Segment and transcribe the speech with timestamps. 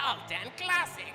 [0.00, 1.12] To Cult and Classic.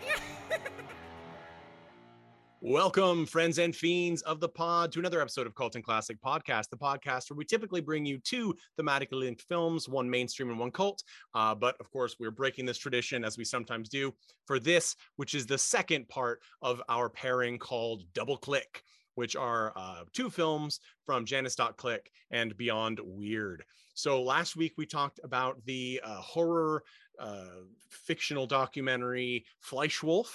[2.62, 6.70] Welcome, friends and fiends of the pod, to another episode of Cult and Classic Podcast,
[6.70, 10.72] the podcast where we typically bring you two thematically linked films, one mainstream and one
[10.72, 11.04] cult.
[11.34, 14.14] Uh, but of course, we're breaking this tradition as we sometimes do
[14.46, 18.84] for this, which is the second part of our pairing called Double Click
[19.16, 23.64] which are uh, two films from Janus.click and Beyond Weird.
[23.94, 26.84] So last week we talked about the uh, horror
[27.20, 27.46] uh,
[27.90, 30.28] fictional documentary Fleischwolf.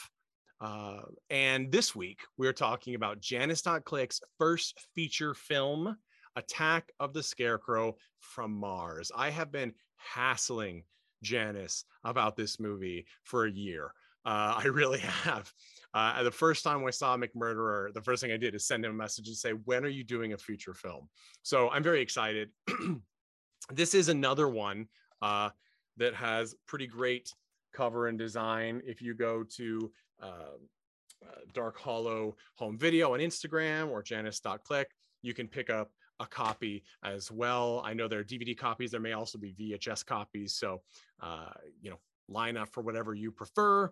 [0.60, 5.96] Uh, and this week we're talking about Janus.click's first feature film,
[6.36, 9.10] Attack of the Scarecrow from Mars.
[9.14, 10.84] I have been hassling
[11.22, 13.92] Janus about this movie for a year.
[14.24, 15.52] Uh, I really have.
[15.92, 18.92] Uh, the first time I saw McMurderer, the first thing I did is send him
[18.92, 21.08] a message and say, "When are you doing a feature film?"
[21.42, 22.50] So I'm very excited.
[23.72, 24.88] this is another one
[25.20, 25.50] uh,
[25.96, 27.32] that has pretty great
[27.72, 28.82] cover and design.
[28.84, 34.88] If you go to uh, uh Dark Hollow Home Video on Instagram or Janus.click,
[35.22, 37.82] you can pick up a copy as well.
[37.84, 38.90] I know there are DVD copies.
[38.90, 40.54] There may also be VHS copies.
[40.54, 40.82] So,
[41.20, 41.50] uh,
[41.80, 41.98] you know,
[42.28, 43.90] line up for whatever you prefer.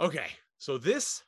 [0.00, 0.28] Okay,
[0.60, 1.24] so this,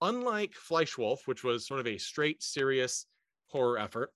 [0.00, 3.04] unlike Fleischwolf, which was sort of a straight, serious
[3.48, 4.10] horror effort,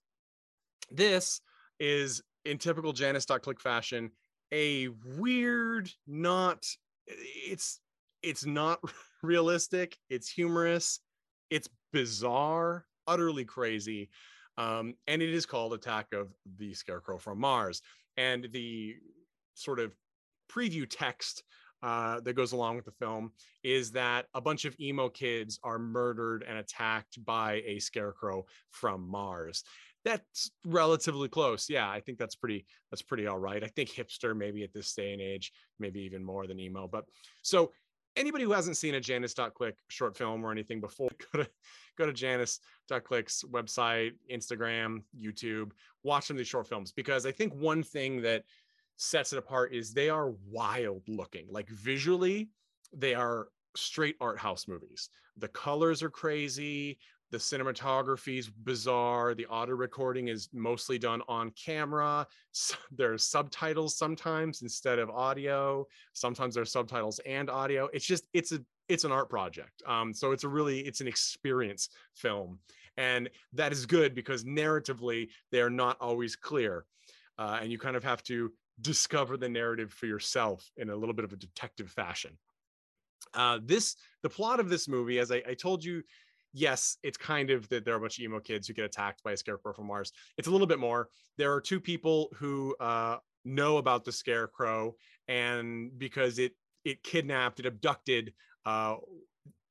[0.93, 1.41] this
[1.81, 4.13] is in typical Janus.click fashion,
[4.53, 4.89] a
[5.19, 6.65] weird, not
[7.07, 7.81] it's
[8.23, 8.79] it's not
[9.25, 11.01] realistic, it's humorous,
[11.51, 14.09] it's bizarre, utterly crazy.
[14.57, 17.83] Um, and it is called Attack of the Scarecrow from Mars.
[18.17, 18.95] And the
[19.55, 19.97] sort of
[20.49, 21.43] preview text
[21.85, 23.31] uh, that goes along with the film
[23.63, 29.07] is that a bunch of emo kids are murdered and attacked by a scarecrow from
[29.07, 29.65] Mars.
[30.03, 31.69] That's relatively close.
[31.69, 32.65] Yeah, I think that's pretty.
[32.91, 33.63] That's pretty all right.
[33.63, 36.89] I think hipster maybe at this day and age, maybe even more than emo.
[36.89, 37.05] But
[37.43, 37.71] so
[38.17, 41.51] anybody who hasn't seen a Janus.click short film or anything before, go to
[41.99, 45.71] go to Janus.click's website, Instagram, YouTube,
[46.03, 48.45] watch some of these short films because I think one thing that
[48.97, 51.47] sets it apart is they are wild looking.
[51.51, 52.51] Like visually,
[52.93, 55.11] they are straight art house movies.
[55.37, 56.99] The colors are crazy.
[57.31, 59.35] The cinematography is bizarre.
[59.35, 62.27] The audio recording is mostly done on camera.
[62.93, 65.87] there's subtitles sometimes instead of audio.
[66.13, 67.89] Sometimes there's subtitles and audio.
[67.93, 69.83] It's just it's a it's an art project.
[69.87, 72.61] Um, so it's a really it's an experience film,
[72.97, 76.85] and that is good because narratively they are not always clear,
[77.39, 81.15] uh, and you kind of have to discover the narrative for yourself in a little
[81.15, 82.39] bit of a detective fashion.
[83.33, 86.03] Uh, this the plot of this movie, as I, I told you,
[86.53, 89.23] yes, it's kind of that there are a bunch of emo kids who get attacked
[89.23, 90.13] by a scarecrow from Mars.
[90.39, 91.09] It's a little bit more.
[91.37, 94.95] There are two people who uh, know about the scarecrow,
[95.29, 96.53] and because it
[96.85, 98.33] it kidnapped, it abducted
[98.67, 98.97] uh,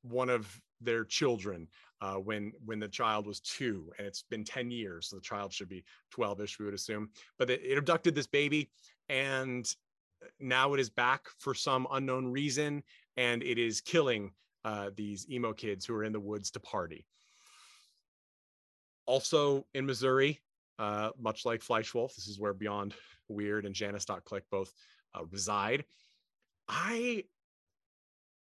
[0.01, 1.67] one of their children
[2.03, 5.53] uh, when when the child was two, and it's been ten years, so the child
[5.53, 7.09] should be twelve-ish, we would assume.
[7.39, 8.69] But it, it abducted this baby,
[9.07, 9.65] and
[10.39, 12.83] now it is back for some unknown reason
[13.17, 14.31] and it is killing
[14.65, 17.05] uh, these emo kids who are in the woods to party
[19.06, 20.39] also in missouri
[20.79, 22.94] uh, much like fleischwolf this is where beyond
[23.27, 24.71] weird and janus.click both
[25.15, 25.83] uh, reside
[26.69, 27.23] i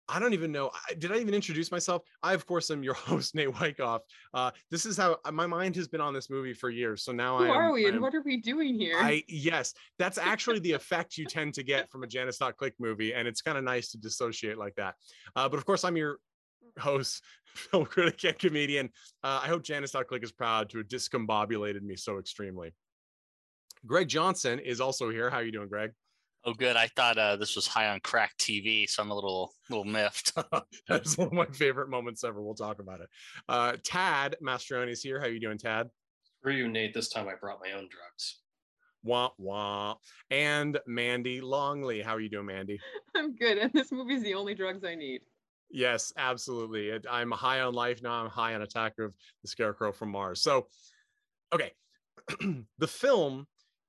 [0.09, 0.71] I don't even know.
[0.97, 2.03] Did I even introduce myself?
[2.23, 4.01] I, of course, am your host, Nate Wyckoff.
[4.33, 7.03] Uh, this is how uh, my mind has been on this movie for years.
[7.03, 8.97] So now Who I am, are we and what are we doing here?
[8.97, 13.27] I yes, that's actually the effect you tend to get from a Janus.click movie, and
[13.27, 14.95] it's kind of nice to dissociate like that.
[15.35, 16.19] Uh, but of course, I'm your
[16.79, 18.89] host, film critic, and comedian.
[19.23, 22.73] Uh, I hope Janus.click is proud to have discombobulated me so extremely.
[23.85, 25.29] Greg Johnson is also here.
[25.29, 25.91] How are you doing, Greg?
[26.47, 26.77] Oh, good.
[26.77, 30.31] I thought uh, this was high on crack TV, so I'm a little little miffed.
[30.87, 32.41] That's one of my favorite moments ever.
[32.41, 33.09] We'll talk about it.
[33.49, 35.19] Uh, Tad Mastrioni is here.
[35.19, 35.89] How are you doing, Tad?
[36.41, 36.93] For you, Nate.
[36.93, 38.39] This time I brought my own drugs.
[39.03, 39.95] Wah wah.
[40.31, 42.01] And Mandy Longley.
[42.01, 42.79] How are you doing, Mandy?
[43.17, 45.23] I'm good, and this movie's the only drugs I need.
[45.69, 46.87] Yes, absolutely.
[46.87, 48.23] It, I'm high on life now.
[48.23, 50.41] I'm high on Attack of the Scarecrow from Mars.
[50.41, 50.67] So,
[51.53, 51.73] okay,
[52.77, 53.47] the film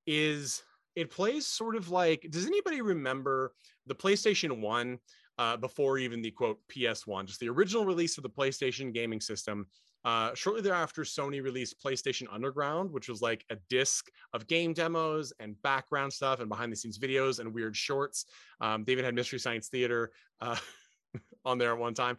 [0.09, 0.65] is
[0.99, 2.27] it plays sort of like.
[2.31, 3.53] Does anybody remember
[3.87, 4.99] the PlayStation One
[5.39, 9.67] uh, before even the quote PS1, just the original release of the PlayStation gaming system?
[10.05, 15.33] Uh, shortly thereafter, Sony released PlayStation Underground, which was like a disc of game demos
[15.39, 18.25] and background stuff and behind the scenes videos and weird shorts.
[18.61, 20.11] Um, they even had Mystery Science Theater
[20.41, 20.57] uh,
[21.45, 22.19] on there at one time.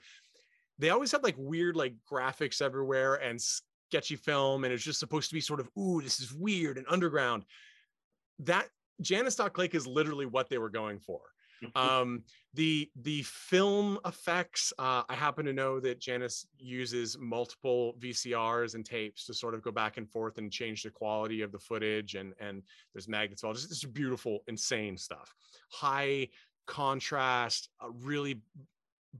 [0.78, 3.42] They always had like weird like graphics everywhere and
[3.90, 6.86] sketchy film, and it's just supposed to be sort of, ooh, this is weird and
[6.90, 7.44] underground.
[8.40, 8.68] That
[9.02, 11.22] Janus.click is literally what they were going for.
[11.76, 18.76] um, the the film effects uh, i happen to know that janus uses multiple vcrs
[18.76, 21.60] and tapes to sort of go back and forth and change the quality of the
[21.60, 22.64] footage and and
[22.94, 25.34] there's magnets all just, just beautiful insane stuff
[25.70, 26.28] high
[26.66, 27.70] contrast
[28.02, 28.42] really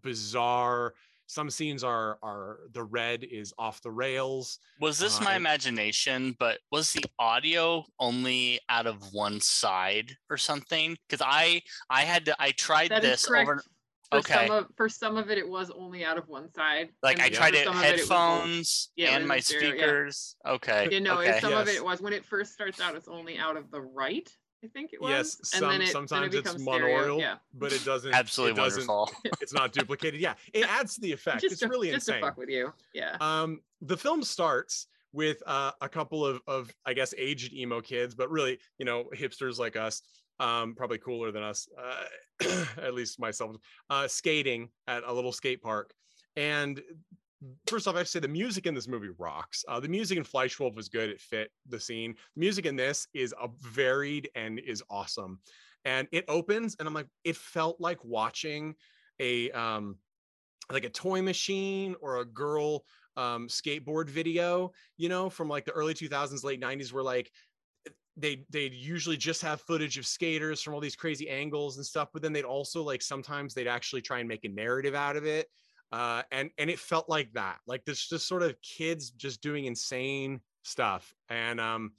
[0.02, 0.94] bizarre
[1.30, 6.36] some scenes are are the red is off the rails Was this Uh, my imagination?
[6.40, 10.98] But was the audio only out of one side or something?
[11.08, 13.48] Because I I had to I tried this correct.
[13.50, 13.64] over.
[14.12, 14.34] For Okay.
[14.48, 16.90] some of for some of it, it was only out of one side.
[17.04, 19.46] Like and I tried it some of it, was headphones Yeah, and it my was
[19.46, 19.72] stereo, yeah.
[19.76, 20.36] speakers.
[20.48, 20.88] Okay.
[20.92, 21.40] You know, okay.
[21.40, 24.28] some of it was when it first starts out, it's only out of the right.
[24.64, 25.10] I think it was.
[25.12, 27.84] yes and some, then it, sometimes then it it's becomes stereo, monaural Yeah, but it
[27.86, 29.32] doesn't Absolutely it doesn't, wonderful.
[29.42, 32.22] it's not duplicated yeah it adds to the effect just it's to, really just insane
[32.22, 32.74] to fuck with you.
[32.94, 33.16] Yeah.
[33.22, 38.14] um the film starts with uh, a couple of of i guess aged emo kids
[38.14, 40.02] but really you know hipsters like us
[40.40, 43.56] um probably cooler than us uh, at least myself
[43.90, 45.94] uh skating at a little skate park
[46.36, 46.82] and
[47.68, 49.64] first off i have to say the music in this movie rocks.
[49.68, 51.10] Uh the music in fleischwolf was good.
[51.10, 52.16] It fit the scene.
[52.36, 55.40] The music in this is a varied and is awesome.
[55.86, 58.76] And it opens and i'm like it felt like watching
[59.20, 59.98] a um
[60.72, 62.84] like a toy machine or a girl
[63.18, 67.32] um, skateboard video, you know, from like the early 2000s, late 90s, where like
[68.16, 72.10] they they'd usually just have footage of skaters from all these crazy angles and stuff,
[72.14, 75.26] but then they'd also like sometimes they'd actually try and make a narrative out of
[75.26, 75.48] it.
[75.92, 79.66] Uh, and and it felt like that, like this just sort of kids just doing
[79.66, 81.94] insane stuff, and um,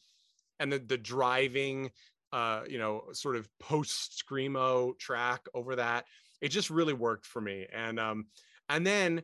[0.60, 1.90] and the the driving,
[2.32, 6.04] uh, you know, sort of post screamo track over that,
[6.40, 8.26] it just really worked for me, and um,
[8.68, 9.22] and then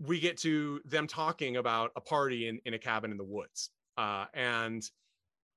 [0.00, 3.70] we get to them talking about a party in, in a cabin in the woods.
[3.96, 4.90] Uh, and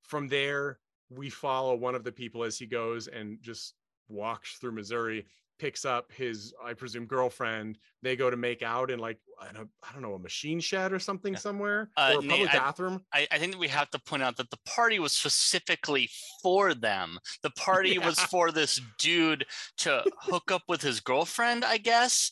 [0.03, 3.74] from there, we follow one of the people as he goes and just
[4.07, 5.25] walks through Missouri,
[5.59, 7.77] picks up his, I presume, girlfriend.
[8.01, 10.91] They go to make out in like, I don't, I don't know, a machine shed
[10.94, 13.06] or something somewhere Uh, or a Nate, public I- bathroom.
[13.13, 16.09] I, I think that we have to point out that the party was specifically
[16.41, 17.19] for them.
[17.44, 19.45] The party was for this dude
[19.79, 22.31] to hook up with his girlfriend, I guess.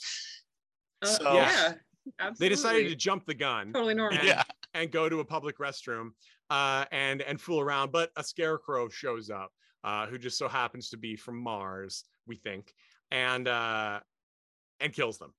[1.01, 1.73] Uh, So- yeah.
[2.19, 2.45] Absolutely.
[2.45, 3.73] They decided to jump the gun.
[3.73, 4.17] totally normal.
[4.17, 4.43] And- Yeah.
[4.73, 6.11] and go to a public restroom
[6.49, 7.91] uh, and and fool around.
[7.91, 9.51] But a scarecrow shows up,
[9.83, 12.73] uh, who just so happens to be from Mars, we think,
[13.11, 13.99] and uh,
[14.79, 15.33] and kills them.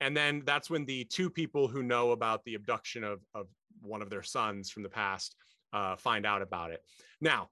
[0.00, 3.46] And then that's when the two people who know about the abduction of of
[3.82, 5.34] one of their sons from the past
[5.72, 6.82] uh, find out about it.
[7.20, 7.48] Now.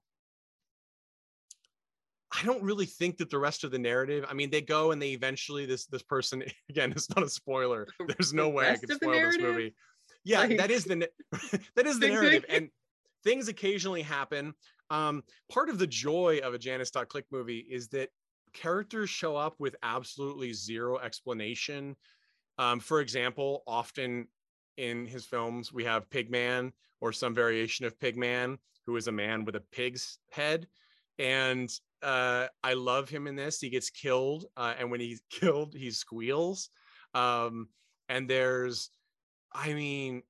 [2.29, 4.25] I don't really think that the rest of the narrative.
[4.29, 6.91] I mean, they go and they eventually this this person again.
[6.91, 7.87] It's not a spoiler.
[8.07, 9.73] There's no the way I could spoil this movie.
[10.25, 11.09] Yeah, Like- that is the
[11.75, 12.69] that is the narrative, and
[13.23, 14.53] things occasionally happen.
[14.89, 18.09] Um, part of the joy of a Janus.click movie is that
[18.53, 21.95] characters show up with absolutely zero explanation.
[22.57, 24.27] Um, for example, often
[24.77, 29.45] in his films, we have Pigman or some variation of Pigman, who is a man
[29.45, 30.67] with a pig's head.
[31.19, 31.69] And
[32.01, 33.59] uh, I love him in this.
[33.59, 36.69] He gets killed, uh, and when he's killed, he squeals.
[37.13, 37.69] Um,
[38.09, 38.89] and there's,
[39.53, 40.23] I mean,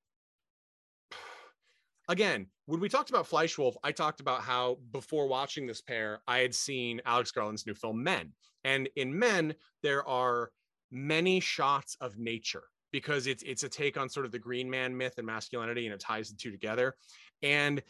[2.08, 6.38] again, when we talked about Fleischwolf, I talked about how before watching this pair, I
[6.38, 8.32] had seen Alex Garland's new film Men.
[8.64, 10.50] And in Men, there are
[10.90, 14.96] many shots of nature because it's it's a take on sort of the green man
[14.96, 16.94] myth and masculinity and it ties the two together.
[17.42, 17.82] And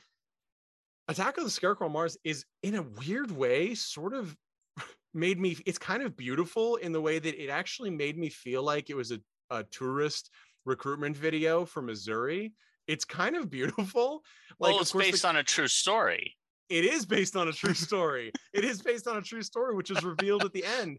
[1.10, 4.36] Attack of the Scarecrow on Mars is in a weird way sort of
[5.14, 8.62] made me it's kind of beautiful in the way that it actually made me feel
[8.62, 9.20] like it was a,
[9.50, 10.30] a tourist
[10.66, 12.52] recruitment video for Missouri.
[12.88, 14.22] It's kind of beautiful.
[14.60, 16.34] Well, of it's course, the- based on a true story.
[16.68, 18.32] it is based on a true story.
[18.52, 20.98] it is based on a true story, which is revealed at the end.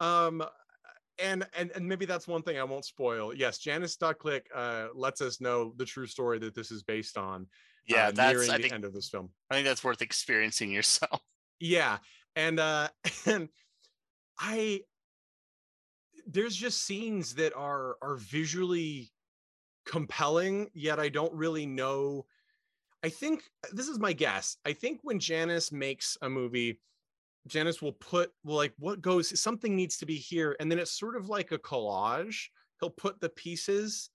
[0.00, 0.42] Um,
[1.22, 3.32] and and and maybe that's one thing I won't spoil.
[3.32, 7.46] Yes, Janus Click uh, lets us know the true story that this is based on.
[7.86, 9.30] Yeah, uh, that's I the think end of this film.
[9.50, 11.20] I think that's worth experiencing yourself.
[11.60, 11.98] Yeah,
[12.34, 12.88] and uh,
[13.24, 13.48] and
[14.38, 14.80] I
[16.26, 19.10] there's just scenes that are are visually
[19.86, 22.26] compelling, yet I don't really know.
[23.02, 24.56] I think this is my guess.
[24.66, 26.80] I think when Janus makes a movie,
[27.46, 30.98] Janus will put well, like what goes something needs to be here, and then it's
[30.98, 32.48] sort of like a collage.
[32.80, 34.10] He'll put the pieces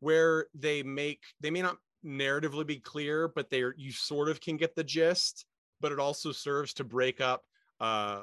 [0.00, 4.56] where they make they may not narratively be clear, but they're you sort of can
[4.56, 5.44] get the gist.
[5.80, 7.42] But it also serves to break up
[7.80, 8.22] uh,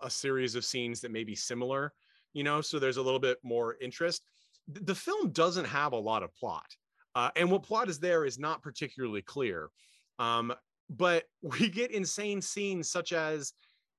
[0.00, 1.94] a series of scenes that may be similar,
[2.34, 2.60] you know.
[2.60, 4.24] So there's a little bit more interest.
[4.72, 6.66] Th- The film doesn't have a lot of plot,
[7.14, 9.70] uh, and what plot is there is not particularly clear.
[10.18, 10.52] Um,
[10.90, 13.52] but we get insane scenes such as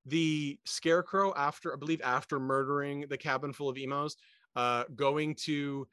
[0.05, 4.15] the scarecrow after i believe after murdering the cabin full of emos
[4.55, 5.87] uh going to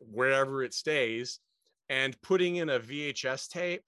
[0.00, 1.40] wherever it stays
[1.88, 3.84] and putting in a vhs tape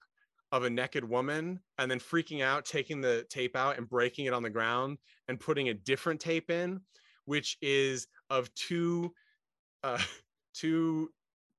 [0.51, 4.33] of a naked woman and then freaking out taking the tape out and breaking it
[4.33, 6.79] on the ground and putting a different tape in
[7.25, 9.13] which is of two
[9.85, 9.99] uh
[10.53, 11.09] two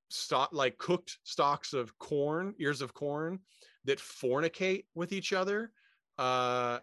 [0.09, 3.39] stock like cooked stalks of corn ears of corn
[3.85, 5.71] that fornicate with each other
[6.17, 6.79] uh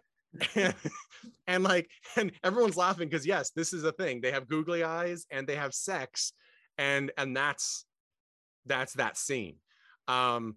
[0.54, 0.74] and,
[1.46, 5.26] and like and everyone's laughing because yes this is a thing they have googly eyes
[5.30, 6.32] and they have sex
[6.78, 7.86] and and that's
[8.66, 9.56] that's that scene
[10.08, 10.56] um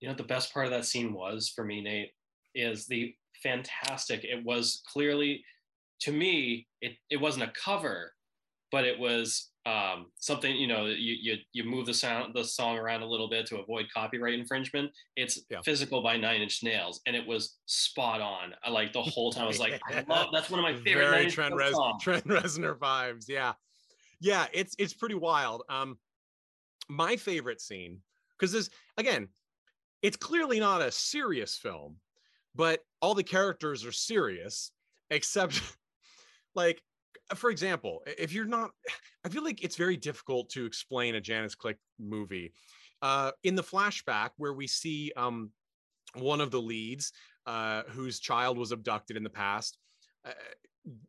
[0.00, 2.10] You know the best part of that scene was for me, Nate,
[2.54, 4.24] is the fantastic.
[4.24, 5.44] It was clearly,
[6.00, 8.12] to me, it it wasn't a cover,
[8.72, 10.54] but it was um, something.
[10.56, 13.58] You know, you you you move the sound the song around a little bit to
[13.58, 14.90] avoid copyright infringement.
[15.16, 15.60] It's Yeah.
[15.62, 18.54] physical by Nine Inch Nails, and it was spot on.
[18.64, 19.44] I like the whole time.
[19.44, 20.28] I was like, I love.
[20.32, 21.74] That's one of my favorite very Nine Inch Trent, Nails
[22.06, 23.26] Rez- Trent Reznor vibes.
[23.28, 23.52] Yeah,
[24.20, 25.62] yeah, it's it's pretty wild.
[25.68, 25.98] Um,
[26.88, 28.00] my favorite scene
[28.38, 29.28] because this again,
[30.02, 31.96] it's clearly not a serious film,
[32.54, 34.72] but all the characters are serious
[35.10, 35.60] except
[36.56, 36.82] like
[37.34, 38.70] for example if you're not
[39.24, 42.52] i feel like it's very difficult to explain a janus click movie.
[43.00, 45.50] Uh in the flashback where we see um
[46.14, 47.12] one of the leads
[47.46, 49.78] uh whose child was abducted in the past
[50.24, 50.32] uh,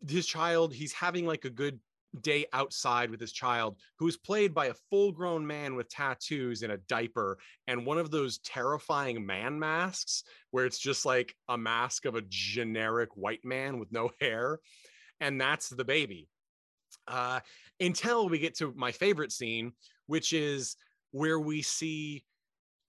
[0.08, 1.80] his child he's having like a good
[2.22, 6.62] day outside with his child who is played by a full grown man with tattoos
[6.62, 7.38] in a diaper
[7.68, 12.24] and one of those terrifying man masks where it's just like a mask of a
[12.30, 14.60] generic white man with no hair
[15.24, 16.28] and that's the baby.
[17.08, 17.40] Uh
[17.80, 19.74] until we get to my favorite scene
[20.06, 20.76] which is
[21.12, 22.24] where we see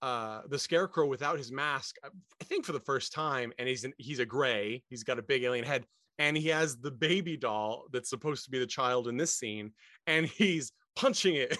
[0.01, 3.83] uh the scarecrow without his mask uh, i think for the first time and he's
[3.83, 5.85] an, he's a gray he's got a big alien head
[6.19, 9.71] and he has the baby doll that's supposed to be the child in this scene
[10.05, 11.57] and he's punching it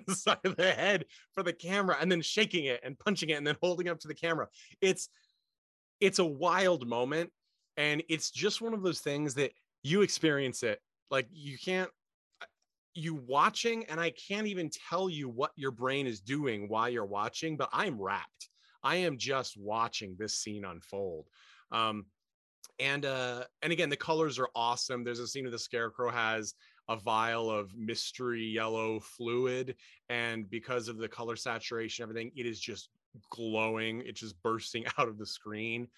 [0.06, 1.04] the side of the head
[1.34, 4.08] for the camera and then shaking it and punching it and then holding up to
[4.08, 4.46] the camera.
[4.80, 5.08] It's
[6.00, 7.30] it's a wild moment
[7.76, 9.52] and it's just one of those things that
[9.82, 11.90] you experience it like you can't
[12.94, 17.04] you watching and i can't even tell you what your brain is doing while you're
[17.04, 18.48] watching but i'm wrapped.
[18.82, 21.28] I am just watching this scene unfold.
[21.70, 22.06] Um
[22.78, 25.04] and uh and again the colors are awesome.
[25.04, 26.54] There's a scene where the scarecrow has
[26.88, 29.76] a vial of mystery yellow fluid
[30.08, 32.88] and because of the color saturation everything it is just
[33.30, 34.02] glowing.
[34.04, 35.88] It's just bursting out of the screen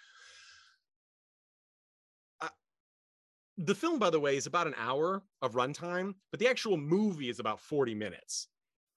[3.59, 7.29] the film by the way is about an hour of runtime but the actual movie
[7.29, 8.49] is about 40 minutes.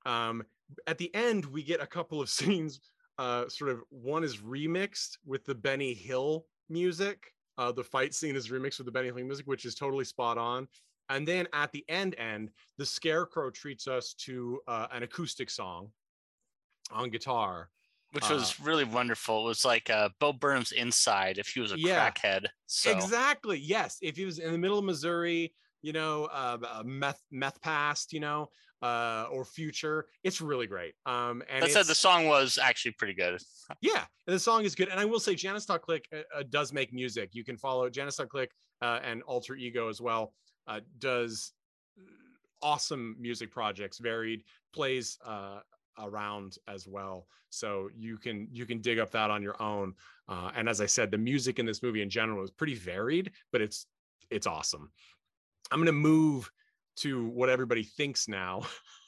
[0.05, 0.43] Um
[0.85, 2.79] at the end we get a couple of scenes
[3.17, 7.33] uh sort of one is remixed with the benny hill music.
[7.57, 10.37] Uh the fight scene is remixed with the benny hill music which is totally spot
[10.37, 10.67] on.
[11.09, 15.91] And then at the end end the scarecrow treats us to uh, an acoustic song
[16.91, 17.69] on guitar
[18.11, 19.45] which Uh, was really wonderful.
[19.45, 22.09] It was like uh, Bo Burnham's Inside if he was a Yeah.
[22.11, 22.47] crackhead.
[22.65, 23.59] So Exactly.
[23.59, 23.97] Yes.
[24.01, 28.13] If he was in the middle of Missouri, you know, uh, uh, meth meth past,
[28.13, 28.49] you know,
[28.81, 30.93] uh, or future, it's really great.
[31.05, 33.41] Um, and that said, the song was actually pretty good.
[33.81, 34.89] yeah, and the song is good.
[34.89, 37.31] And I will say, Janus.click uh, uh, does make music.
[37.33, 40.33] You can follow Janus Click uh, and Alter Ego as well.
[40.67, 41.53] Uh, does
[42.61, 45.59] awesome music projects, varied plays uh,
[45.99, 47.27] around as well.
[47.49, 49.93] So you can you can dig up that on your own.
[50.27, 53.31] Uh, and as I said, the music in this movie in general is pretty varied,
[53.51, 53.85] but it's
[54.29, 54.91] it's awesome.
[55.71, 56.51] I'm gonna move
[56.97, 58.63] to what everybody thinks now.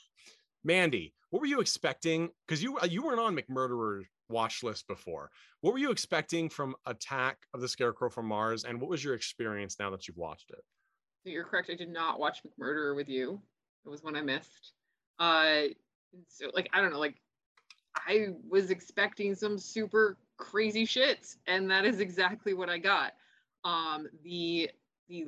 [0.64, 2.30] Mandy, what were you expecting?
[2.48, 5.32] Because you you weren't on McMurderer watch list before.
[5.62, 9.16] What were you expecting from Attack of the Scarecrow from Mars, and what was your
[9.16, 10.64] experience now that you've watched it?
[11.26, 11.70] You're correct.
[11.70, 13.42] I did not watch McMurderer with you.
[13.86, 14.74] It was one I missed.
[15.18, 15.64] Uh,
[16.28, 17.16] so like I don't know, like
[17.96, 23.14] I was expecting some super crazy shit, and that is exactly what I got.
[23.64, 24.70] Um, the
[25.08, 25.28] the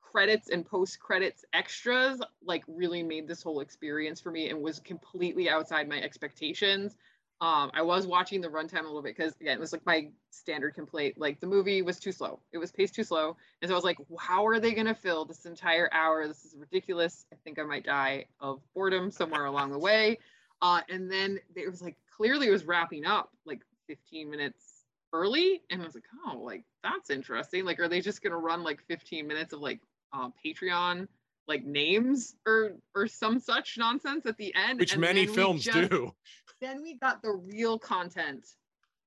[0.00, 4.80] credits and post credits extras like really made this whole experience for me and was
[4.80, 6.96] completely outside my expectations.
[7.40, 10.08] Um, I was watching the runtime a little bit because again, it was like my
[10.30, 11.14] standard complaint.
[11.18, 12.40] Like the movie was too slow.
[12.52, 13.36] It was paced too slow.
[13.62, 16.26] And so I was like, how are they gonna fill this entire hour?
[16.26, 17.26] This is ridiculous.
[17.32, 20.18] I think I might die of boredom somewhere along the way.
[20.60, 25.62] Uh, and then it was like clearly it was wrapping up like 15 minutes early.
[25.70, 27.64] And I was like, oh, like that's interesting.
[27.64, 29.78] Like, are they just gonna run like 15 minutes of like
[30.12, 31.06] uh, Patreon
[31.46, 34.80] like names or or some such nonsense at the end?
[34.80, 36.12] Which And many films just- do.
[36.60, 38.46] Then we got the real content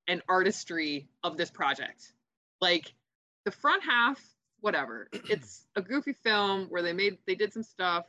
[0.07, 2.13] and artistry of this project.
[2.59, 2.93] Like
[3.45, 4.19] the front half,
[4.59, 5.09] whatever.
[5.29, 8.05] It's a goofy film where they made they did some stuff.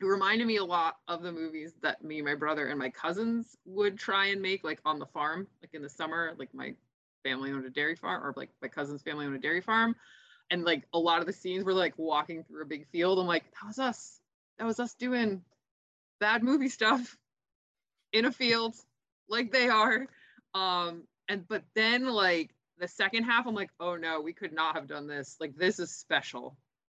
[0.00, 3.56] It reminded me a lot of the movies that me, my brother, and my cousins
[3.66, 6.32] would try and make, like on the farm, like in the summer.
[6.38, 6.74] Like my
[7.22, 9.94] family owned a dairy farm, or like my cousin's family owned a dairy farm.
[10.50, 13.18] And like a lot of the scenes were like walking through a big field.
[13.18, 14.20] I'm like, that was us.
[14.58, 15.42] That was us doing
[16.20, 17.16] bad movie stuff
[18.12, 18.74] in a field
[19.28, 20.06] like they are.
[20.54, 24.74] Um and but then like the second half i'm like oh no we could not
[24.74, 25.36] have done this.
[25.40, 26.56] Like this is special.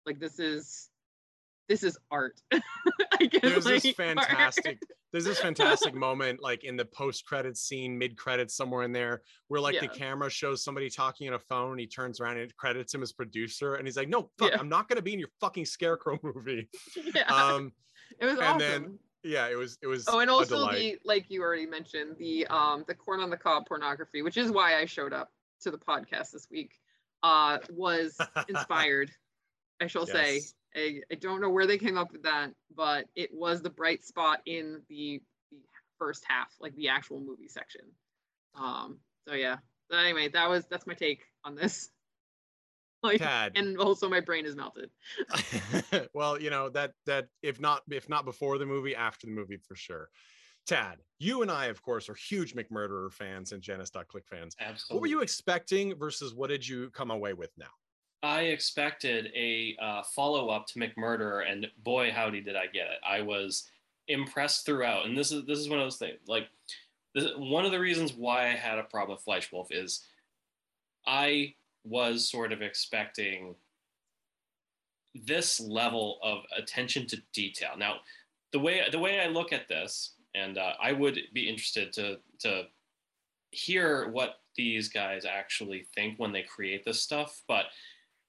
[0.06, 0.88] Like this is
[1.68, 2.40] this is art.
[2.52, 4.78] I can, There's this like, fantastic
[5.12, 9.22] there's this fantastic moment like in the post credits scene mid credits somewhere in there
[9.48, 12.56] where like the camera shows somebody talking on a phone he turns around and it
[12.56, 14.58] credits him as producer and he's like no fuck Yeah.
[14.58, 16.68] i'm not going to be in your fucking scarecrow movie.
[17.14, 17.24] Yeah.
[17.24, 17.72] Um
[18.18, 18.58] it was and awesome.
[18.58, 22.46] then yeah it was it was oh and also the like you already mentioned the
[22.48, 25.78] um the corn on the cob pornography which is why i showed up to the
[25.78, 26.72] podcast this week
[27.22, 29.10] uh was inspired
[29.80, 30.40] i shall say
[30.74, 34.04] I, I don't know where they came up with that, but it was the bright
[34.04, 35.58] spot in the, the
[35.98, 37.82] first half, like the actual movie section.
[38.54, 39.56] Um, so yeah.
[39.90, 41.90] But anyway, that was that's my take on this.
[43.04, 43.52] Like, Tad.
[43.56, 44.88] and also my brain is melted.
[46.14, 49.56] well, you know that that if not if not before the movie, after the movie
[49.56, 50.08] for sure.
[50.66, 54.54] Tad, you and I, of course, are huge McMurderer fans and Janus.click fans.
[54.60, 54.94] Absolutely.
[54.94, 57.66] What were you expecting versus what did you come away with now?
[58.22, 62.98] I expected a uh, follow up to McMurderer, and boy, howdy, did I get it!
[63.04, 63.68] I was
[64.06, 66.20] impressed throughout, and this is this is one of those things.
[66.28, 66.46] Like,
[67.16, 70.06] this, one of the reasons why I had a problem with Fleischwolf is
[71.04, 71.54] I
[71.84, 73.54] was sort of expecting
[75.14, 77.72] this level of attention to detail.
[77.76, 77.96] Now,
[78.52, 82.18] the way the way I look at this, and uh, I would be interested to
[82.40, 82.64] to
[83.50, 87.66] hear what these guys actually think when they create this stuff, but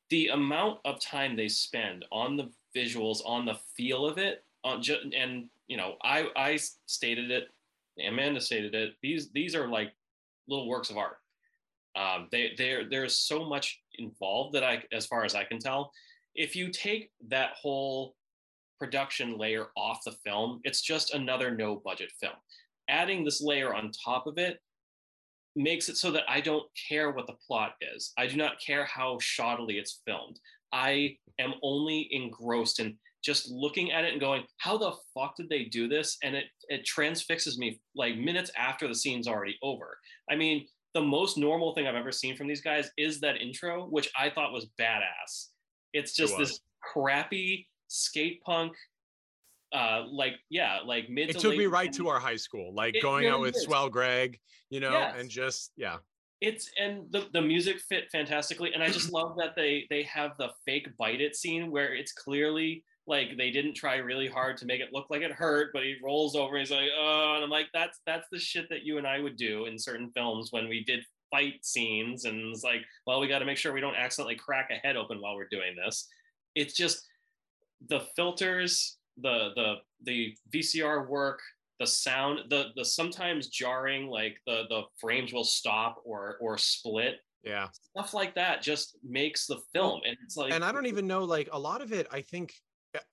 [0.09, 4.81] the amount of time they spend on the visuals, on the feel of it, on
[4.81, 7.47] ju- and you know, I I stated it,
[8.05, 8.95] Amanda stated it.
[9.01, 9.93] These these are like
[10.47, 11.17] little works of art.
[11.95, 15.91] Um, they there there's so much involved that I, as far as I can tell,
[16.35, 18.15] if you take that whole
[18.79, 22.33] production layer off the film, it's just another no budget film.
[22.89, 24.59] Adding this layer on top of it
[25.55, 28.11] makes it so that I don't care what the plot is.
[28.17, 30.39] I do not care how shoddily it's filmed.
[30.71, 35.47] I am only engrossed in just looking at it and going, how the fuck did
[35.47, 36.17] they do this?
[36.23, 39.97] And it it transfixes me like minutes after the scene's already over.
[40.29, 43.85] I mean, the most normal thing I've ever seen from these guys is that intro,
[43.85, 45.47] which I thought was badass.
[45.93, 46.49] It's just was.
[46.49, 48.73] this crappy skate punk,
[49.73, 51.29] uh, like yeah, like mid.
[51.29, 51.97] It to took late me right 90s.
[51.97, 53.63] to our high school, like It going out with is.
[53.63, 55.15] Swell Greg, you know, Yes.
[55.19, 55.97] and just yeah.
[56.41, 60.31] it's and the, the music fit fantastically and i just love that they they have
[60.37, 64.65] the fake bite it scene where it's clearly like they didn't try really hard to
[64.65, 67.43] make it look like it hurt but he rolls over and he's like oh and
[67.43, 70.51] i'm like that's that's the shit that you and i would do in certain films
[70.51, 73.81] when we did fight scenes and it's like well we got to make sure we
[73.81, 76.07] don't accidentally crack a head open while we're doing this
[76.55, 77.05] it's just
[77.89, 81.39] the filters the the the vcr work
[81.79, 87.15] the sound the the sometimes jarring like the the frames will stop or or split
[87.43, 87.67] Yeah.
[87.97, 91.23] stuff like that just makes the film and it's like and I don't even know,
[91.25, 92.53] like a lot of it, I think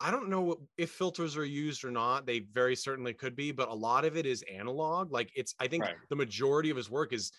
[0.00, 2.26] I don't know if filters are used or not.
[2.26, 5.10] They very certainly could be, but a lot of it is analog.
[5.10, 5.96] Like it's, I think Right.
[6.10, 7.32] the majority of his work is,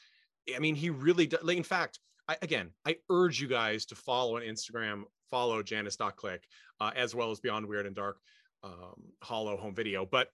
[0.56, 1.44] I mean, he really does.
[1.44, 6.44] Like, in fact, I, again, I urge you guys to follow on Instagram, follow Janus.click,
[6.80, 8.20] uh, as well as Beyond Weird and Dark
[8.64, 10.06] um, Hollow Home Video.
[10.06, 10.30] But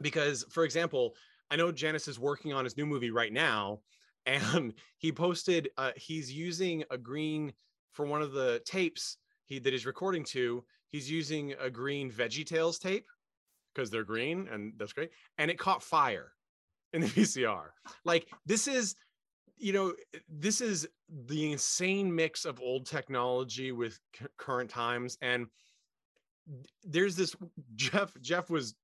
[0.00, 1.14] because, for example,
[1.50, 3.80] I know Janus is working on his new movie right now,
[4.26, 7.52] and he posted uh, he's using a green
[7.92, 10.64] for one of the tapes he that he's recording to.
[10.92, 13.06] He's using a green Veggie Tales tape
[13.74, 15.10] because they're green, and that's great.
[15.38, 16.32] And it caught fire
[16.92, 17.64] in the VCR.
[18.04, 18.94] Like this is,
[19.56, 19.94] you know,
[20.28, 20.86] this is
[21.26, 25.46] the insane mix of old technology with c- current times, and
[26.84, 27.34] there's this
[27.74, 28.14] Jeff.
[28.20, 28.74] Jeff was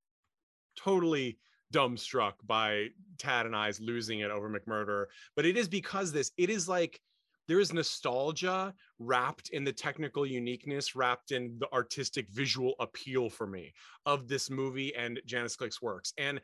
[0.76, 1.38] totally
[1.74, 2.86] dumbstruck by
[3.18, 6.32] Tad and I's losing it over McMurder, but it is because this.
[6.38, 7.02] It is like
[7.48, 13.46] there is nostalgia wrapped in the technical uniqueness, wrapped in the artistic visual appeal for
[13.46, 13.72] me
[14.06, 16.12] of this movie and Janus Click's works.
[16.18, 16.40] And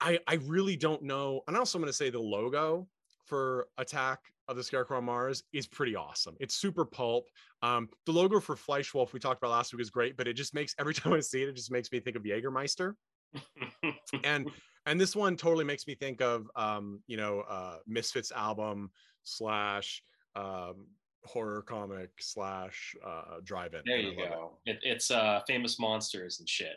[0.00, 1.42] I I really don't know.
[1.46, 2.88] And also I'm going to say the logo
[3.24, 6.34] for Attack of the Scarecrow on Mars is pretty awesome.
[6.40, 7.26] It's super pulp.
[7.62, 10.54] Um, the logo for Fleischwolf we talked about last week is great, but it just
[10.54, 12.94] makes every time I see it, it just makes me think of Jägermeister.
[14.24, 14.50] and
[14.86, 18.90] and this one totally makes me think of um, you know uh, Misfits album
[19.28, 20.02] slash
[20.36, 20.86] um,
[21.24, 23.82] horror comic slash uh, drive-in.
[23.86, 24.30] there you love it.
[24.30, 24.58] go.
[24.66, 26.76] It, it's uh, famous monsters and shit.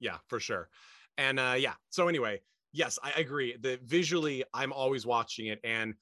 [0.00, 0.68] yeah for sure
[1.18, 2.40] and uh yeah so anyway
[2.72, 5.94] yes i agree the visually i'm always watching it and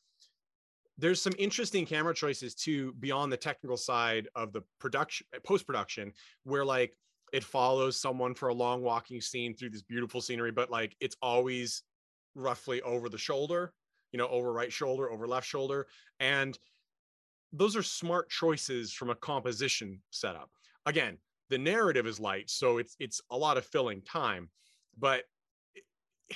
[0.99, 6.13] there's some interesting camera choices too beyond the technical side of the production post production
[6.45, 6.97] where like
[7.33, 11.17] it follows someone for a long walking scene through this beautiful scenery but like it's
[11.21, 11.83] always
[12.37, 13.73] roughly over the shoulder
[14.13, 15.87] you know over right shoulder over left shoulder
[16.19, 16.59] and
[17.53, 20.51] those are smart choices from a composition setup.
[20.87, 21.19] Again
[21.51, 24.49] the narrative is light so it's it's a lot of filling time
[24.99, 25.25] but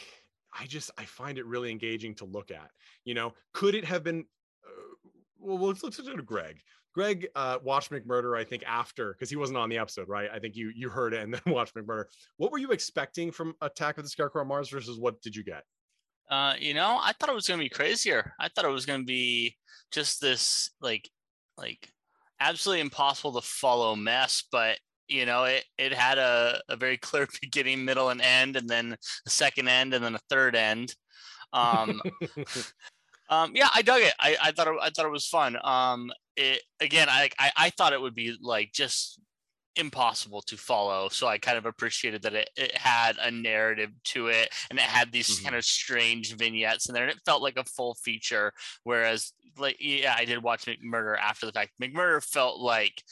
[0.61, 2.71] i just i find it really engaging to look at
[3.05, 3.33] you know?
[3.53, 4.25] Could it have been
[4.67, 5.09] uh,
[5.39, 6.61] well let's let's go to greg.
[6.95, 10.29] Greg uh watched mcmurder i think after because he wasn't on the episode right?
[10.33, 12.05] I think you you heard it and then watched mcmurder.
[12.37, 15.45] What were you expecting from attack of the scarecrow on mars versus what did you
[15.45, 15.65] get
[16.31, 18.33] Uh, you know, I thought it was gonna be crazier.
[18.41, 19.57] I thought it was gonna be
[19.91, 21.09] just this like
[21.57, 21.89] like
[22.41, 27.29] absolutely impossible to follow mess, but you know, it it had a, a very clear
[27.41, 30.95] beginning, middle, and end, and then a second end, and then a third end.
[31.53, 32.01] Um,
[33.29, 34.15] um, yeah, I dug it.
[34.19, 35.59] I, I thought it, I thought it was fun.
[35.63, 39.21] Um, it again, I, I I thought it would be like just
[39.77, 41.09] impossible to follow.
[41.09, 44.83] So I kind of appreciated that it, it had a narrative to it and it
[44.85, 45.43] had these Mhm.
[45.45, 48.53] kind of strange vignettes in there and it felt like a full feature.
[48.85, 51.73] Whereas like yeah, I did watch McMurder after the fact.
[51.81, 53.03] McMurder felt like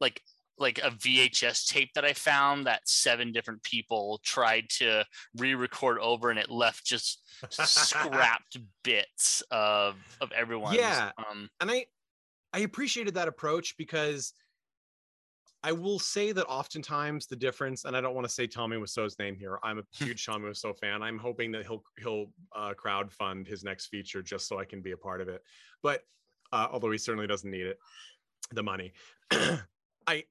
[0.00, 0.20] like
[0.56, 5.04] like a VHS tape that I found that seven different people tried to
[5.36, 10.74] re-record over and it left just scrapped bits of of everyone.
[10.74, 11.10] Yeah.
[11.18, 11.86] um and I
[12.52, 14.32] I appreciated that approach because
[15.64, 19.18] I will say that oftentimes the difference, and I don't want to say Tommy Wiseau's
[19.18, 19.58] name here.
[19.62, 21.02] I'm a huge Tommy Wiseau fan.
[21.02, 24.82] I'm hoping that he'll he'll uh, crowd fund his next feature just so I can
[24.82, 25.42] be a part of it.
[25.82, 26.02] But
[26.52, 27.78] uh, although he certainly doesn't need it,
[28.52, 28.92] the money.
[30.06, 30.24] I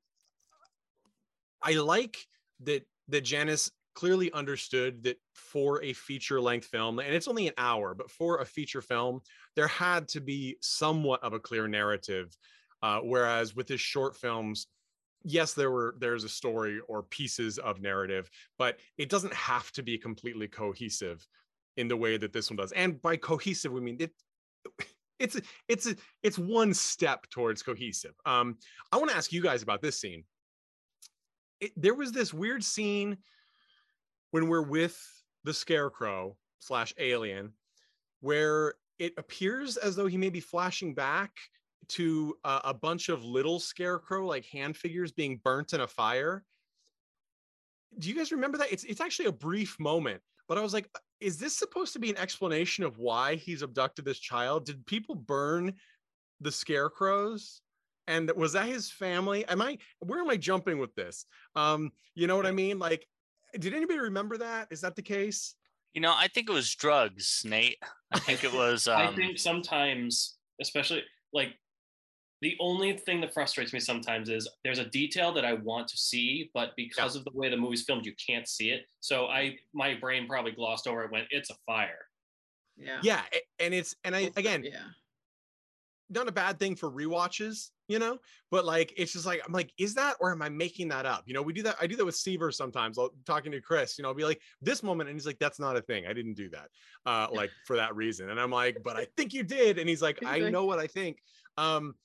[1.63, 2.17] I like
[2.59, 7.53] that that Janus clearly understood that for a feature length film, and it's only an
[7.57, 9.19] hour, but for a feature film,
[9.55, 12.37] there had to be somewhat of a clear narrative.
[12.83, 14.67] Uh, whereas with his short films,
[15.23, 19.83] yes, there were there's a story or pieces of narrative, but it doesn't have to
[19.83, 21.25] be completely cohesive
[21.77, 22.71] in the way that this one does.
[22.73, 24.11] And by cohesive, we mean it.
[25.19, 28.13] It's it's it's one step towards cohesive.
[28.25, 28.57] Um,
[28.91, 30.25] I want to ask you guys about this scene.
[31.61, 33.17] It, there was this weird scene
[34.31, 34.99] when we're with
[35.45, 37.53] the scarecrow slash alien
[38.19, 41.31] where it appears as though he may be flashing back
[41.89, 46.43] to uh, a bunch of little scarecrow like hand figures being burnt in a fire.
[47.99, 48.71] Do you guys remember that?
[48.71, 50.89] It's it's actually a brief moment but i was like
[51.23, 54.65] is this supposed to be an explanation of why he's abducted this child?
[54.65, 55.73] Did people burn
[56.41, 57.61] the scarecrows?
[58.07, 59.45] And was that his family?
[59.47, 61.25] Am i where am i jumping with this?
[61.55, 62.77] Um you know what i mean?
[62.77, 63.07] Like
[63.57, 64.67] did anybody remember that?
[64.69, 65.55] Is that the case?
[65.93, 67.77] You know, I think it was drugs, Nate.
[68.11, 71.53] I think it was um I think sometimes, especially like
[72.43, 75.97] the only thing that frustrates me sometimes is there's a detail that I want to
[75.97, 78.85] see, but because of the way the movie's filmed, you can't see it.
[78.99, 82.05] So I my brain probably glossed over it when it's a fire.
[82.75, 82.99] Yeah.
[83.03, 83.21] yeah
[83.59, 84.79] and it's and i again Yeah.
[86.09, 88.17] not a bad thing for rewatches, you know,
[88.51, 91.23] but like it's just like I'm like, is that or am I making that up?
[91.25, 91.75] You know, we do that.
[91.79, 92.99] I do that with Seaver sometimes.
[92.99, 95.59] I'll talking to Chris, you know, I'll be like, this moment, and he's like, that's
[95.59, 96.05] not a thing.
[96.07, 96.67] I didn't do that,
[97.05, 98.29] uh, like for that reason.
[98.31, 99.79] And I'm like, but I think you did.
[99.79, 101.19] And he's like, He's I like- know what I think.
[101.57, 101.95] Um,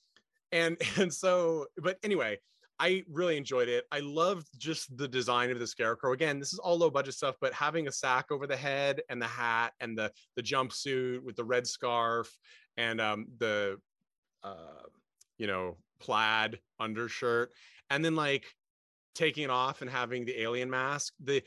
[0.51, 2.39] and and so, but anyway,
[2.79, 3.85] I really enjoyed it.
[3.91, 6.13] I loved just the design of the scarecrow.
[6.13, 9.21] Again, this is all low budget stuff, but having a sack over the head and
[9.21, 12.35] the hat and the the jumpsuit with the red scarf
[12.77, 13.77] and um, the
[14.43, 14.83] uh,
[15.37, 17.51] you know plaid undershirt,
[17.89, 18.45] and then like
[19.13, 21.13] taking it off and having the alien mask.
[21.23, 21.43] The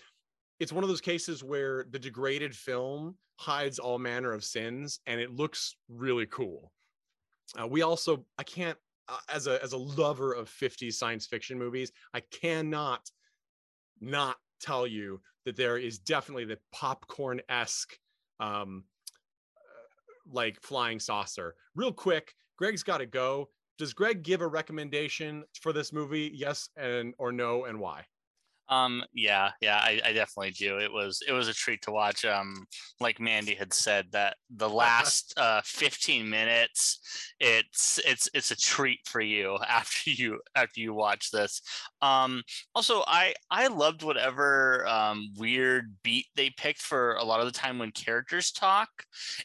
[0.61, 5.19] it's one of those cases where the degraded film hides all manner of sins, and
[5.19, 6.71] it looks really cool.
[7.59, 11.59] Uh, we also I can't uh, as a as a lover of 50s science fiction
[11.59, 13.11] movies, I cannot
[14.01, 17.99] not tell you that there is definitely the popcorn esque
[18.41, 18.85] um,
[19.57, 21.55] uh, like flying saucer.
[21.75, 23.49] Real quick, Greg's got to go.
[23.79, 26.31] Does Greg give a recommendation for this movie?
[26.35, 28.05] Yes and or no, and why?
[28.73, 30.79] Um, yeah, yeah, I, I definitely do.
[30.79, 32.25] It was it was a treat to watch.
[32.25, 32.65] Um,
[33.01, 39.01] like Mandy had said, that the last uh 15 minutes, it's it's it's a treat
[39.05, 41.61] for you after you after you watch this.
[42.01, 42.43] Um,
[42.75, 47.53] also, I I loved whatever um weird beat they picked for a lot of the
[47.53, 48.89] time when characters talk.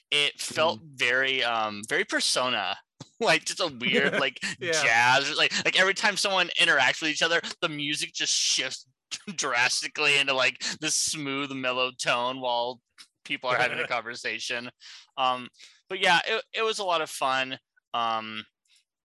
[0.10, 0.88] It felt mm.
[0.96, 2.78] very um very persona
[3.20, 4.72] like just a weird like yeah.
[4.72, 8.86] jazz like like every time someone interacts with each other the music just shifts
[9.36, 12.80] drastically into like this smooth mellow tone while
[13.26, 14.70] people are having a conversation.
[15.18, 15.48] Um
[15.90, 17.58] but yeah it, it was a lot of fun.
[17.94, 18.46] Um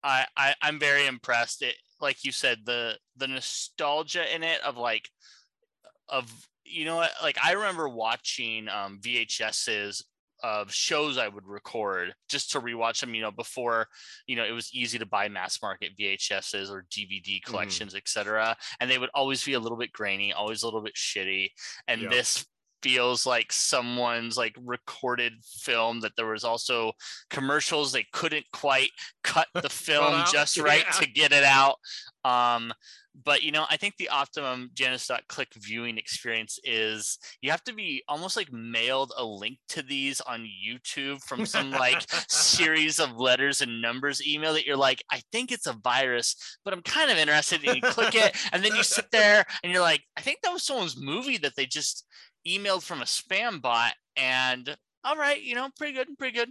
[0.03, 1.61] I, I i'm very impressed.
[1.61, 5.09] It like you said the the nostalgia in it of like
[6.09, 6.29] of
[6.65, 10.03] you know what like i remember watching um vhs's
[10.43, 13.87] of shows I would record just to rewatch them, you know, before,
[14.27, 17.49] you know, it was easy to buy mass market VHSs or DVD mm-hmm.
[17.49, 17.97] collections, mm.
[17.97, 18.55] etc.
[18.79, 21.51] And they would always be a little bit grainy, always a little bit shitty.
[21.87, 22.11] And yep.
[22.11, 22.45] this
[22.83, 26.91] feels like someone's like recorded film that there was also
[27.29, 28.89] commercials they couldn't quite
[29.23, 30.91] cut the film just right yeah.
[30.91, 31.77] to get it out
[32.25, 32.73] um
[33.23, 38.03] but you know i think the optimum Janus.click viewing experience is you have to be
[38.07, 43.61] almost like mailed a link to these on youtube from some like series of letters
[43.61, 47.17] and numbers email that you're like i think it's a virus but i'm kind of
[47.17, 47.63] interested.
[47.63, 50.53] And you click it and then you sit there and you're like i think that
[50.53, 52.05] was someone's movie that they just
[52.47, 56.49] emailed from a spam bot and all right you know pretty good pretty good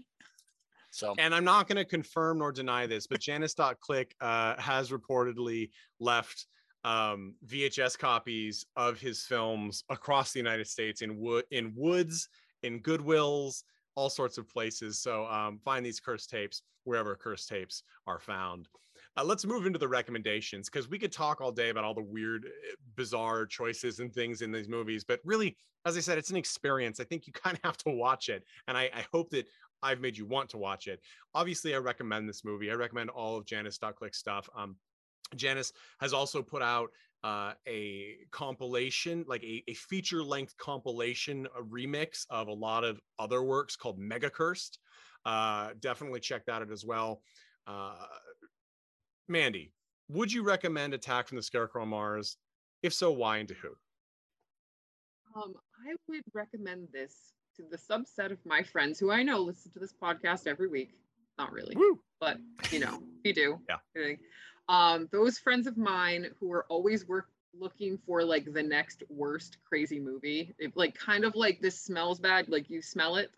[0.93, 5.71] so, and I'm not going to confirm nor deny this, but Janus.click uh, has reportedly
[5.99, 6.47] left
[6.85, 12.29] um, VHS copies of his films across the United States in wood in woods,
[12.63, 13.63] in Goodwills,
[13.95, 15.01] all sorts of places.
[15.01, 18.69] So um, find these cursed tapes wherever cursed tapes are found.
[19.17, 22.03] Uh, let's move into the recommendations because we could talk all day about all the
[22.03, 25.05] weird, eh, bizarre choices and things in these movies.
[25.05, 27.01] But really, as I said, it's an experience.
[27.01, 28.45] I think you kind of have to watch it.
[28.69, 29.47] And I, I hope that
[29.83, 31.01] I've made you want to watch it.
[31.35, 32.71] Obviously, I recommend this movie.
[32.71, 34.49] I recommend all of Janus Janus.click stuff.
[34.57, 34.77] Um,
[35.37, 36.91] Janus has also put out
[37.25, 43.01] uh, a compilation, like a, a feature length compilation, a remix of a lot of
[43.19, 44.79] other works called Mega Cursed.
[45.25, 47.23] Uh, definitely check that out as well.
[47.67, 47.95] Uh,
[49.29, 49.73] Mandy,
[50.09, 52.37] would you recommend Attack from the Scarecrow on Mars?
[52.83, 53.69] If so, why and to who?
[55.35, 55.55] Um,
[55.87, 59.79] I would recommend this to the subset of my friends who I know listen to
[59.79, 60.95] this podcast every week.
[61.39, 62.01] Not really, Woo!
[62.21, 62.39] but
[62.71, 63.59] you know, you do.
[63.69, 64.15] Yeah.
[64.69, 67.27] Um, those friends of mine who are always work
[67.59, 72.21] looking for like the next worst crazy movie, it, like kind of like this smells
[72.21, 73.31] bad, like you smell it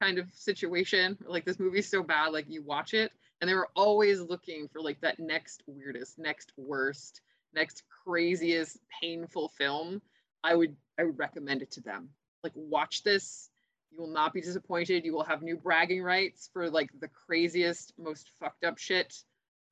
[0.00, 1.18] kind of situation.
[1.26, 4.80] Like this movie's so bad, like you watch it, and they were always looking for
[4.80, 7.20] like that next weirdest, next worst,
[7.54, 10.00] next craziest, painful film.
[10.44, 12.10] I would I would recommend it to them.
[12.44, 13.50] Like watch this
[13.90, 15.04] you will not be disappointed.
[15.04, 19.14] You will have new bragging rights for like the craziest, most fucked up shit.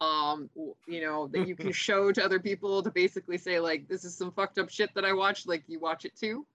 [0.00, 0.50] Um,
[0.87, 4.16] you know, that you can show to other people to basically say, like, this is
[4.16, 6.46] some fucked up shit that I watched, like you watch it too.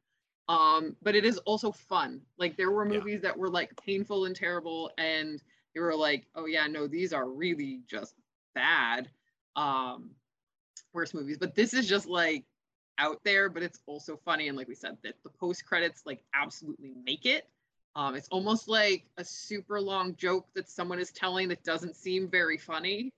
[0.48, 2.22] Um, but it is also fun.
[2.38, 3.30] Like there were movies yeah.
[3.30, 5.42] that were like painful and terrible, and
[5.74, 8.16] you were like, oh yeah, no, these are really just
[8.54, 9.10] bad.
[9.56, 10.12] Um,
[10.94, 11.38] worst movies.
[11.38, 12.44] But this is just like
[13.02, 14.48] out there, but it's also funny.
[14.48, 17.48] And like we said, that the post credits like absolutely make it.
[17.96, 22.30] Um, it's almost like a super long joke that someone is telling that doesn't seem
[22.30, 23.12] very funny.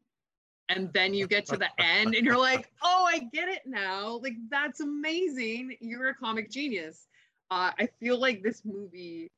[0.69, 4.19] And then you get to the end and you're like, oh, I get it now.
[4.23, 5.75] Like, that's amazing.
[5.81, 7.07] You're a comic genius.
[7.51, 9.29] Uh, I feel like this movie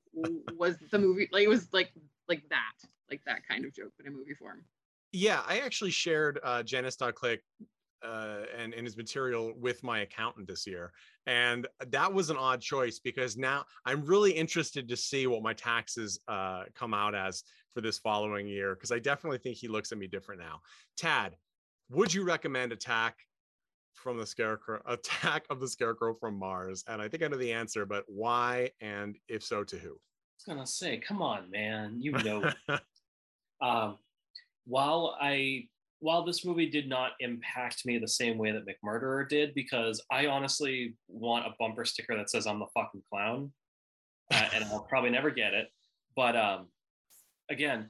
[0.56, 1.92] was the movie, like, it was like,
[2.30, 4.64] like that, like that kind of joke, but in movie form.
[5.12, 7.42] Yeah, I actually shared uh, Janus.click
[8.04, 10.92] uh, and, in his material with my accountant this year.
[11.26, 15.54] And that was an odd choice because now I'm really interested to see what my
[15.54, 19.92] taxes uh, come out as for this following year because I definitely think he looks
[19.92, 20.62] at me different now.
[20.98, 21.36] Tad,
[21.90, 23.18] would you recommend Attack
[23.94, 27.52] from the Scarecrow, Attack of the Scarecrow from Mars, and I think I know the
[27.54, 29.90] answer, but why and if so, to who?
[29.90, 32.52] I was gonna say, come on, man, you know.
[33.62, 33.98] um,
[34.66, 35.68] while I
[36.00, 40.28] while this movie did not impact me the same way that McMurderer did, because I
[40.28, 43.52] honestly want a bumper sticker that says I'm the fucking clown,
[44.32, 45.68] uh, and I'll probably never get it.
[46.16, 46.68] But um,
[47.50, 47.90] again,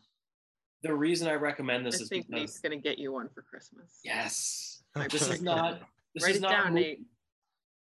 [0.84, 3.42] the reason I recommend this I is think because Nate's gonna get you one for
[3.42, 4.00] Christmas.
[4.04, 5.82] yes, this is not.
[6.14, 7.02] This Write is it not down, Nate.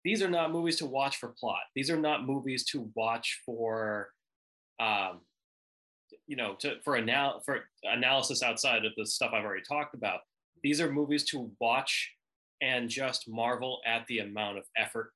[0.03, 1.61] these are not movies to watch for plot.
[1.75, 4.09] These are not movies to watch for,
[4.79, 5.21] um,
[6.31, 10.21] you know, to for anal- for analysis outside of the stuff I've already talked about.
[10.63, 12.09] These are movies to watch
[12.61, 15.11] and just marvel at the amount of effort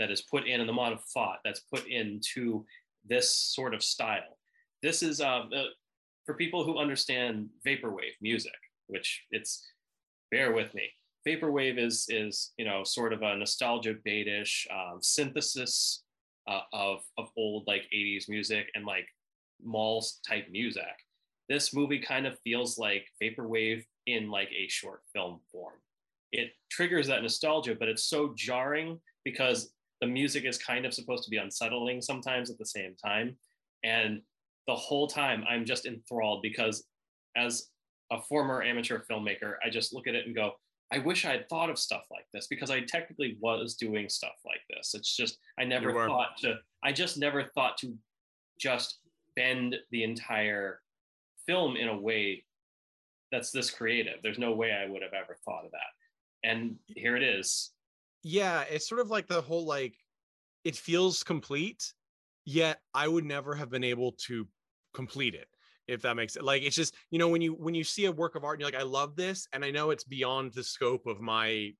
[0.00, 2.64] that is put in and the amount of thought that's put into
[3.06, 4.36] this sort of style.
[4.82, 5.70] This is um, uh,
[6.26, 9.64] for people who understand vaporwave music, which it's
[10.32, 10.90] bear with me
[11.26, 16.04] vaporwave is is you know sort of a nostalgia baitish um, synthesis
[16.48, 19.06] uh, of of old like 80s music and like
[19.62, 20.84] malls type music
[21.48, 25.74] this movie kind of feels like vaporwave in like a short film form.
[26.30, 31.24] It triggers that nostalgia but it's so jarring because the music is kind of supposed
[31.24, 33.36] to be unsettling sometimes at the same time.
[33.82, 34.20] And
[34.66, 36.84] the whole time i'm just enthralled because
[37.36, 37.68] as
[38.12, 40.52] a former amateur filmmaker i just look at it and go
[40.90, 44.32] I wish I had thought of stuff like this because I technically was doing stuff
[44.46, 44.94] like this.
[44.94, 47.94] It's just I never thought to I just never thought to
[48.58, 48.98] just
[49.38, 50.80] bend the entire
[51.46, 52.44] film in a way
[53.32, 54.16] that's this creative.
[54.22, 55.92] There's no way I would have ever thought of that.
[56.48, 57.72] And here it is.
[58.22, 59.94] yeah it's sort of like the whole like
[60.64, 61.82] it feels complete
[62.44, 64.34] yet i would never have been able to
[64.92, 65.48] complete it
[65.86, 68.12] if that makes it like it's just you know when you when you see a
[68.12, 70.64] work of art and you're like i love this and i know it's beyond the
[70.64, 71.70] scope of my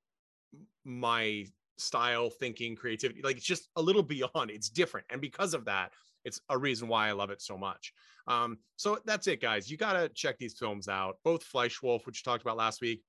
[0.84, 1.44] my
[1.76, 5.90] style thinking creativity like it's just a little beyond it's different and because of that
[6.24, 7.92] it's a reason why i love it so much.
[8.26, 9.70] Um so that's it guys.
[9.70, 11.16] You got to check these films out.
[11.24, 13.02] Both fleischwolf which we talked about last week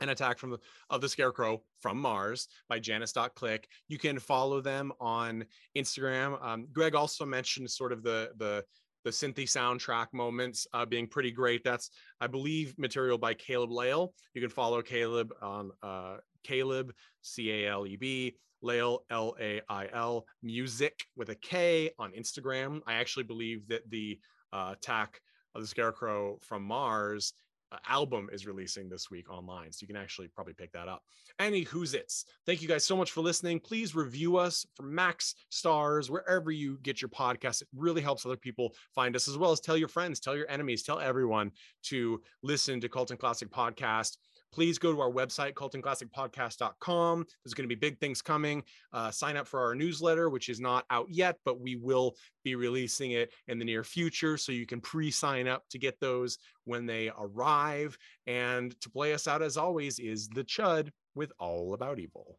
[0.00, 0.58] an attack from the
[0.88, 5.44] of the scarecrow from mars by Janus.click you can follow them on
[5.76, 6.42] instagram.
[6.44, 8.64] Um, greg also mentioned sort of the the
[9.02, 11.64] the synthy soundtrack moments uh, being pretty great.
[11.64, 18.36] That's i believe material by caleb Lail you can follow caleb on uh, caleb c-a-l-e-b
[18.62, 22.80] Lail, L A I L, music with a K on Instagram.
[22.86, 24.18] I actually believe that the
[24.52, 25.20] uh, attack
[25.54, 27.32] of the Scarecrow from Mars
[27.72, 29.72] uh, album is releasing this week online.
[29.72, 31.02] So you can actually probably pick that up.
[31.38, 32.24] Any who's it's.
[32.44, 33.60] Thank you guys so much for listening.
[33.60, 37.62] Please review us for max stars wherever you get your podcast.
[37.62, 40.50] It really helps other people find us, as well as tell your friends, tell your
[40.50, 41.52] enemies, tell everyone
[41.84, 44.16] to listen to Cult and Classic Podcast.
[44.52, 47.26] Please go to our website, cultandclassicpodcast.com.
[47.44, 48.62] There's going to be big things coming.
[48.92, 52.54] Uh, sign up for our newsletter, which is not out yet, but we will be
[52.54, 54.36] releasing it in the near future.
[54.36, 57.96] So you can pre sign up to get those when they arrive.
[58.26, 62.38] And to play us out, as always, is The Chud with All About Evil.